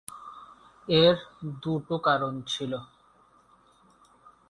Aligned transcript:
এর 0.87 1.15
দুটো 1.63 1.95
কারণ 1.97 2.33
ছিল। 2.47 2.71